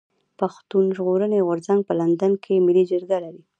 پښتون 0.39 0.85
ژغورني 0.95 1.39
غورځنګ 1.47 1.81
په 1.85 1.93
لندن 1.99 2.31
کي 2.43 2.53
ملي 2.65 2.83
جرګه 2.91 3.17
لري. 3.25 3.41